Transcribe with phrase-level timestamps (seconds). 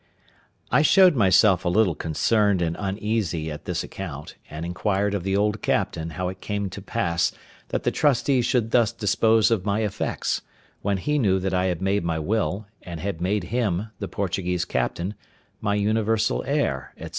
[0.71, 5.37] I showed myself a little concerned and uneasy at this account, and inquired of the
[5.37, 7.31] old captain how it came to pass
[7.67, 10.41] that the trustees should thus dispose of my effects,
[10.81, 14.65] when he knew that I had made my will, and had made him, the Portuguese
[14.65, 15.13] captain,
[15.61, 17.09] my universal heir, &c.